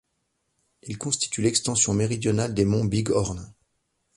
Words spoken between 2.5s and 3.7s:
des monts Big Horn.